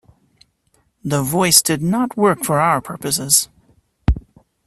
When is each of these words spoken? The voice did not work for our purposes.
The 1.03 1.21
voice 1.21 1.61
did 1.61 1.83
not 1.83 2.17
work 2.17 2.43
for 2.43 2.59
our 2.59 2.81
purposes. 2.81 3.49